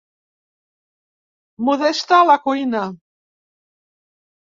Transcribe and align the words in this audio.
Modesta 1.69 2.19
a 2.23 2.25
la 2.33 2.41
cuina. 2.49 2.85